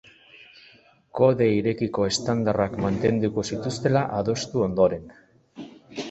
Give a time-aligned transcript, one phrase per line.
[1.17, 5.05] Kode irekiko estandarrak mantenduko zituztela adostu ondoren.